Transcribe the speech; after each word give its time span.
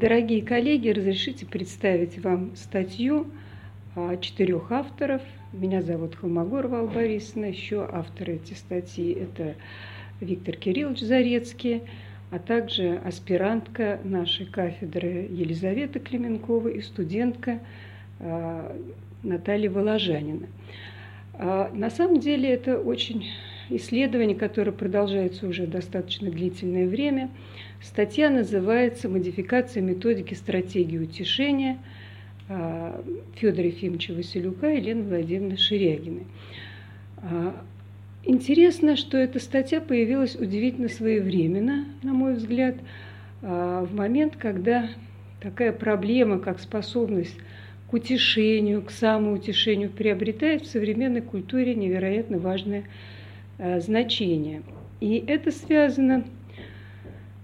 Дорогие 0.00 0.40
коллеги, 0.40 0.88
разрешите 0.88 1.44
представить 1.44 2.18
вам 2.24 2.56
статью 2.56 3.26
а, 3.94 4.16
четырех 4.16 4.72
авторов. 4.72 5.20
Меня 5.52 5.82
зовут 5.82 6.14
Холмогорова 6.14 6.78
Алла 6.78 6.86
Борисовна. 6.88 7.44
Еще 7.44 7.86
авторы 7.86 8.36
эти 8.36 8.54
статьи– 8.54 9.12
это 9.20 9.56
Виктор 10.22 10.56
Кириллович 10.56 11.00
Зарецкий, 11.00 11.82
а 12.30 12.38
также 12.38 12.94
аспирантка 13.04 14.00
нашей 14.02 14.46
кафедры 14.46 15.28
Елизавета 15.30 16.00
Клименкова 16.00 16.68
и 16.68 16.80
студентка 16.80 17.60
а, 18.20 18.74
Наталья 19.22 19.68
Воложанина. 19.68 20.46
А, 21.34 21.70
на 21.74 21.90
самом 21.90 22.20
деле 22.20 22.48
это 22.48 22.78
очень 22.78 23.26
исследование, 23.70 24.36
которое 24.36 24.72
продолжается 24.72 25.46
уже 25.46 25.66
достаточно 25.66 26.30
длительное 26.30 26.86
время– 26.86 27.30
Статья 27.82 28.28
называется 28.28 29.08
«Модификация 29.08 29.82
методики 29.82 30.34
стратегии 30.34 30.98
утешения» 30.98 31.78
а, 32.46 33.02
Федора 33.36 33.68
Ефимовича 33.68 34.12
Василюка 34.12 34.70
и 34.70 34.76
Елены 34.76 35.04
Владимировны 35.04 35.56
Ширягиной. 35.56 36.26
А, 37.16 37.64
интересно, 38.22 38.96
что 38.96 39.16
эта 39.16 39.38
статья 39.38 39.80
появилась 39.80 40.36
удивительно 40.36 40.90
своевременно, 40.90 41.86
на 42.02 42.12
мой 42.12 42.34
взгляд, 42.34 42.76
а, 43.40 43.82
в 43.86 43.94
момент, 43.94 44.36
когда 44.36 44.90
такая 45.40 45.72
проблема, 45.72 46.38
как 46.38 46.60
способность 46.60 47.38
к 47.88 47.94
утешению, 47.94 48.82
к 48.82 48.90
самоутешению 48.90 49.88
приобретает 49.88 50.64
в 50.64 50.70
современной 50.70 51.22
культуре 51.22 51.74
невероятно 51.74 52.38
важное 52.38 52.84
значение. 53.80 54.62
И 55.00 55.22
это 55.26 55.50
связано 55.50 56.24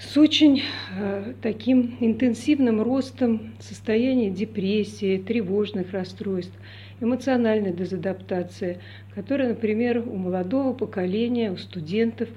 с 0.00 0.16
очень 0.16 0.62
э, 0.96 1.34
таким 1.42 1.96
интенсивным 2.00 2.80
ростом 2.80 3.52
состояния 3.60 4.30
депрессии, 4.30 5.18
тревожных 5.18 5.92
расстройств, 5.92 6.54
эмоциональной 7.00 7.72
дезадаптации, 7.72 8.78
которая, 9.14 9.50
например, 9.50 9.98
у 9.98 10.16
молодого 10.16 10.72
поколения, 10.72 11.52
у 11.52 11.58
студентов 11.58 12.28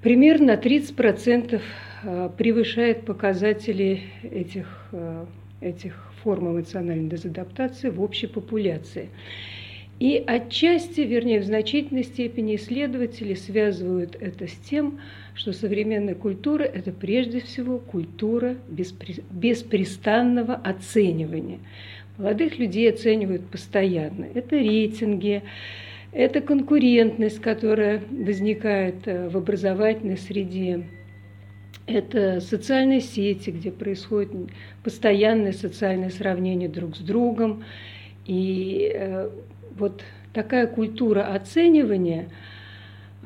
примерно 0.00 0.54
на 0.54 0.54
30% 0.54 1.60
э, 2.02 2.30
превышает 2.36 3.04
показатели 3.04 4.02
этих, 4.22 4.88
э, 4.92 5.26
этих 5.60 6.12
форм 6.22 6.52
эмоциональной 6.52 7.08
дезадаптации 7.08 7.90
в 7.90 8.00
общей 8.00 8.28
популяции. 8.28 9.10
И 10.00 10.24
отчасти, 10.26 11.02
вернее, 11.02 11.40
в 11.40 11.44
значительной 11.44 12.04
степени 12.04 12.56
исследователи 12.56 13.34
связывают 13.34 14.16
это 14.18 14.46
с 14.46 14.52
тем, 14.52 14.98
что 15.34 15.52
современная 15.52 16.14
культура– 16.14 16.62
это 16.64 16.90
прежде 16.90 17.40
всего 17.40 17.78
культура 17.78 18.56
беспрестанного 18.70 20.54
оценивания. 20.54 21.58
Молодых 22.16 22.58
людей 22.58 22.90
оценивают 22.90 23.46
постоянно. 23.50 24.26
Это 24.34 24.56
рейтинги, 24.56 25.42
это 26.12 26.40
конкурентность, 26.40 27.40
которая 27.40 28.02
возникает 28.10 29.06
э, 29.06 29.28
в 29.28 29.36
образовательной 29.36 30.16
среде, 30.16 30.86
это 31.86 32.40
социальные 32.40 33.00
сети, 33.00 33.50
где 33.50 33.70
происходит 33.70 34.30
постоянное 34.82 35.52
социальное 35.52 36.10
сравнение 36.10 36.70
друг 36.70 36.96
с 36.96 37.00
другом. 37.00 37.64
И 38.26 38.92
э, 38.94 39.28
вот 39.76 40.02
такая 40.32 40.66
культура 40.66 41.32
оценивания 41.34 42.28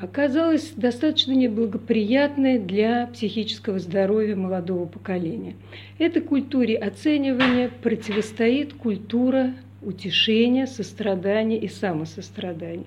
оказалась 0.00 0.72
достаточно 0.76 1.32
неблагоприятной 1.32 2.58
для 2.58 3.06
психического 3.08 3.78
здоровья 3.78 4.34
молодого 4.34 4.86
поколения. 4.86 5.54
Этой 5.98 6.22
культуре 6.22 6.76
оценивания 6.76 7.68
противостоит 7.68 8.74
культура 8.74 9.52
утешения, 9.84 10.66
сострадания 10.66 11.58
и 11.58 11.68
самосострадания. 11.68 12.86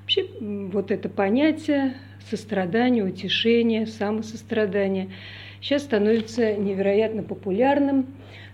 Вообще 0.00 0.26
вот 0.40 0.90
это 0.90 1.08
понятие 1.08 1.94
сострадания, 2.30 3.02
утешения, 3.02 3.86
самосострадания 3.86 5.08
сейчас 5.60 5.82
становится 5.82 6.54
невероятно 6.54 7.22
популярным. 7.22 8.06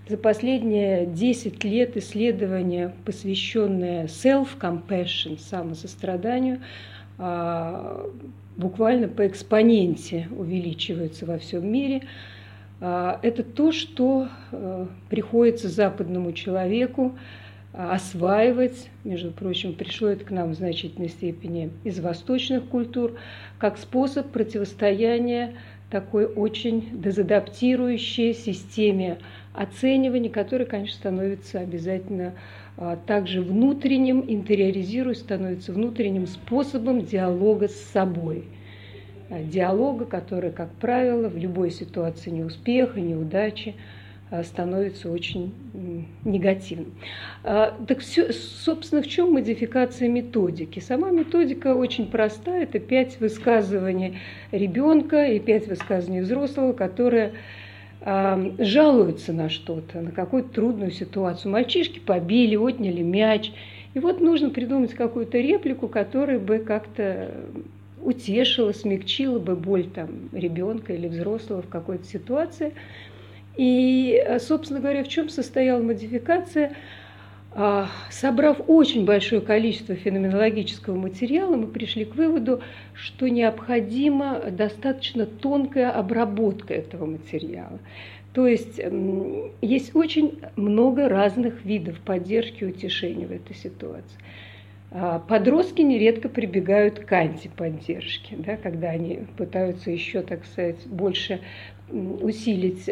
За 0.09 0.17
последние 0.17 1.07
10 1.07 1.63
лет 1.65 1.97
исследования, 1.97 2.93
посвященные 3.05 4.07
self-compassion, 4.07 5.39
самосостраданию, 5.39 6.61
а, 7.19 8.11
буквально 8.57 9.09
по 9.09 9.27
экспоненте 9.27 10.29
увеличиваются 10.37 11.25
во 11.25 11.39
всем 11.39 11.71
мире. 11.71 12.03
А, 12.81 13.21
это 13.23 13.45
то, 13.45 13.71
что 13.71 14.29
а, 14.51 14.89
приходится 15.09 15.69
западному 15.69 16.33
человеку 16.33 17.17
осваивать, 17.73 18.91
между 19.03 19.31
прочим, 19.31 19.73
пришло 19.73 20.09
это 20.09 20.25
к 20.25 20.31
нам 20.31 20.51
в 20.51 20.55
значительной 20.55 21.09
степени 21.09 21.71
из 21.85 22.01
восточных 22.01 22.67
культур, 22.67 23.19
как 23.59 23.79
способ 23.79 24.31
противостояния 24.31 25.55
такой 25.91 26.27
очень 26.27 27.01
дезадаптирующей 27.01 28.35
системе 28.35 29.19
оценивания, 29.55 30.31
которое, 30.31 30.65
конечно, 30.65 30.97
становится 30.97 31.61
обязательно 31.61 32.35
а, 32.77 32.97
также 32.97 33.43
внутренним, 33.43 34.25
интериоризируясь, 34.27 35.19
становится 35.19 35.73
внутренним 35.73 36.27
способом 36.27 37.05
диалога 37.05 37.69
с 37.69 37.77
собой. 37.77 38.45
А, 39.29 39.43
диалога, 39.43 40.07
который, 40.07 40.51
как 40.51 40.71
правило, 40.73 41.29
в 41.29 41.37
любой 41.37 41.71
ситуации 41.71 42.31
неуспеха, 42.31 42.99
неудачи 42.99 43.75
а, 43.77 44.02
становится 44.45 45.11
очень 45.11 45.53
негативным. 46.25 46.93
Так 47.43 47.99
все, 47.99 48.33
собственно, 48.33 49.03
в 49.03 49.07
чем 49.07 49.33
модификация 49.33 50.09
методики? 50.09 50.79
Сама 50.81 51.11
методика 51.11 51.75
очень 51.75 52.07
простая. 52.07 52.63
Это 52.63 52.79
пять 52.79 53.21
высказываний 53.21 54.19
ребенка 54.51 55.27
и 55.27 55.39
пять 55.39 55.69
высказываний 55.69 56.23
взрослого, 56.23 56.73
которые 56.73 57.35
жалуются 58.05 59.33
на 59.33 59.49
что-то, 59.49 60.01
на 60.01 60.11
какую-то 60.11 60.49
трудную 60.49 60.91
ситуацию. 60.91 61.53
Мальчишки 61.53 61.99
побили, 61.99 62.57
отняли 62.57 63.03
мяч. 63.03 63.53
И 63.95 63.99
вот 63.99 64.21
нужно 64.23 64.49
придумать 64.49 64.95
какую-то 64.95 65.39
реплику, 65.39 65.87
которая 65.89 66.39
бы 66.39 66.59
как-то 66.59 67.31
утешила, 68.01 68.73
смягчила 68.73 69.39
бы 69.39 69.55
боль 69.55 69.85
там, 69.85 70.31
ребенка 70.33 70.95
или 70.95 71.07
взрослого 71.07 71.63
в 71.63 71.69
какой-то 71.69 72.05
ситуации. 72.05 72.73
И, 73.57 74.39
собственно 74.41 74.81
говоря, 74.81 75.05
в 75.05 75.09
чем 75.09 75.29
состояла 75.29 75.83
модификация– 75.83 76.75
а, 77.55 77.89
собрав 78.11 78.63
очень 78.67 79.05
большое 79.05 79.43
количество 79.43 79.95
феноменологического 79.95 80.97
материала, 80.97 81.55
мы 81.55 81.67
пришли 81.67 82.07
к 82.07 82.15
выводу, 82.15 82.63
что 82.95 83.29
необходима 83.29 84.41
достаточно 84.51 85.27
тонкая 85.27 85.91
обработка 85.91 86.73
этого 86.73 87.05
материала. 87.05 87.79
То 88.33 88.47
есть 88.47 88.81
есть 89.61 89.95
очень 89.95 90.41
много 90.57 91.11
разных 91.11 91.63
видов 91.67 92.01
поддержки 92.01 92.65
и 92.65 92.69
утешения 92.69 93.27
в 93.27 93.33
этой 93.33 93.55
ситуации. 93.55 94.19
А, 94.91 95.19
подростки 95.19 95.83
нередко 95.83 96.31
прибегают 96.31 97.01
к 97.01 97.13
антиподдержке, 97.13 98.37
да, 98.39 98.57
когда 98.57 98.89
они 98.89 99.25
пытаются 99.37 99.91
еще, 99.91 100.23
так 100.23 100.47
сказать, 100.47 100.87
больше 100.87 101.41
усилить 101.91 102.89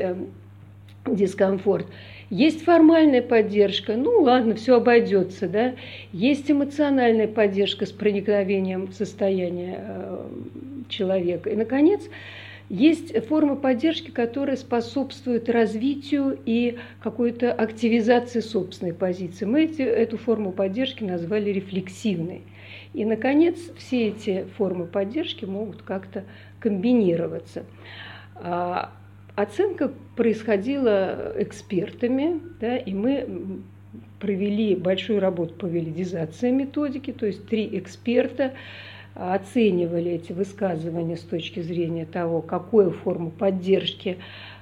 дискомфорт. 1.06 1.86
Есть 2.30 2.62
формальная 2.62 3.22
поддержка, 3.22 3.96
ну 3.96 4.22
ладно, 4.22 4.54
все 4.54 4.76
обойдется, 4.76 5.48
да. 5.48 5.74
Есть 6.12 6.50
эмоциональная 6.50 7.26
поддержка 7.26 7.86
с 7.86 7.92
проникновением 7.92 8.86
в 8.86 8.94
состояние 8.94 9.78
э, 9.80 10.28
человека. 10.88 11.50
И, 11.50 11.56
наконец, 11.56 12.02
есть 12.68 13.26
форма 13.26 13.56
поддержки, 13.56 14.12
которая 14.12 14.56
способствует 14.56 15.48
развитию 15.48 16.38
и 16.46 16.78
какой-то 17.02 17.52
активизации 17.52 18.38
собственной 18.38 18.94
позиции. 18.94 19.44
Мы 19.44 19.64
эти, 19.64 19.82
эту 19.82 20.16
форму 20.16 20.52
поддержки 20.52 21.02
назвали 21.02 21.50
рефлексивной. 21.50 22.42
И, 22.94 23.04
наконец, 23.04 23.56
все 23.76 24.08
эти 24.08 24.44
формы 24.56 24.86
поддержки 24.86 25.44
могут 25.44 25.82
как-то 25.82 26.22
комбинироваться. 26.60 27.64
А, 28.36 28.92
Оценка 29.40 29.90
происходила 30.16 31.32
экспертами, 31.38 32.40
да, 32.60 32.76
и 32.76 32.92
мы 32.92 33.62
провели 34.18 34.76
большую 34.76 35.18
работу 35.18 35.54
по 35.54 35.66
валидизации 35.66 36.50
методики, 36.50 37.10
то 37.10 37.24
есть 37.24 37.46
три 37.46 37.66
эксперта 37.78 38.52
оценивали 39.14 40.10
эти 40.12 40.32
высказывания 40.32 41.16
с 41.16 41.22
точки 41.22 41.60
зрения 41.60 42.04
того, 42.04 42.42
какую 42.42 42.90
форму 42.90 43.30
поддержки 43.30 44.18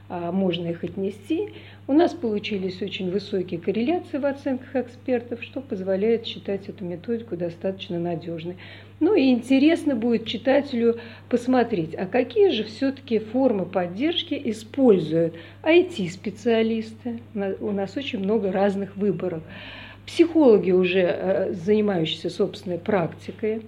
можно 0.09 0.69
их 0.69 0.85
отнести. 0.85 1.51
У 1.87 1.93
нас 1.93 2.13
получились 2.13 2.81
очень 2.83 3.11
высокие 3.11 3.61
корреляции 3.61 4.19
в 4.19 4.27
оценках 4.27 4.75
экспертов, 4.77 5.43
что 5.43 5.61
позволяет 5.61 6.27
считать 6.27 6.69
эту 6.69 6.85
методику 6.85 7.37
достаточно 7.37 7.99
надежной. 7.99 8.57
Ну 9.01 9.15
и 9.15 9.31
интересно 9.31 9.95
будет 9.95 10.27
читателю 10.27 10.99
посмотреть, 11.29 11.95
а 11.95 12.07
какие 12.07 12.51
же 12.51 12.65
все-таки 12.65 13.19
формы 13.19 13.65
поддержки 13.65 14.41
используют 14.47 15.35
IT-специалисты. 15.63 17.21
У 17.61 17.71
нас 17.71 17.97
очень 17.97 18.19
много 18.19 18.51
разных 18.51 18.97
выборов. 18.97 19.43
Психологи, 20.07 20.71
уже 20.71 21.01
э, 21.01 21.53
занимающиеся 21.53 22.31
собственной 22.31 22.79
практикой, 22.79 23.57
а, 23.57 23.63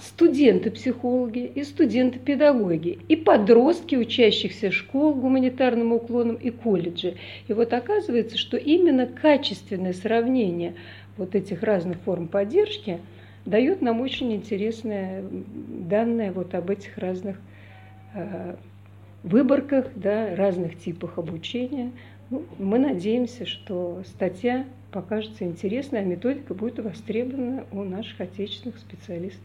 студенты-психологи 0.00 1.50
и 1.52 1.64
студенты-педагоги, 1.64 3.00
и 3.08 3.16
подростки, 3.16 3.96
учащихся 3.96 4.70
школ 4.70 5.14
гуманитарным 5.14 5.92
уклоном 5.92 6.36
и 6.36 6.50
колледжи. 6.50 7.16
И 7.48 7.52
вот 7.52 7.72
оказывается, 7.72 8.38
что 8.38 8.56
именно 8.56 9.06
качественное 9.06 9.94
сравнение 9.94 10.74
вот 11.16 11.34
этих 11.34 11.64
разных 11.64 11.98
форм 12.00 12.28
поддержки 12.28 13.00
дает 13.44 13.82
нам 13.82 14.00
очень 14.00 14.32
интересные 14.32 15.24
данные 15.88 16.30
вот 16.30 16.54
об 16.54 16.70
этих 16.70 16.96
разных 16.98 17.36
э, 18.14 18.54
выборках, 19.24 19.86
да, 19.96 20.36
разных 20.36 20.78
типах 20.78 21.18
обучения. 21.18 21.90
Ну, 22.32 22.46
мы 22.58 22.78
надеемся, 22.78 23.44
что 23.44 24.02
статья 24.06 24.64
покажется 24.90 25.44
интересной, 25.44 26.00
а 26.00 26.02
методика 26.02 26.54
будет 26.54 26.78
востребована 26.78 27.66
у 27.72 27.84
наших 27.84 28.22
отечественных 28.22 28.78
специалистов. 28.78 29.44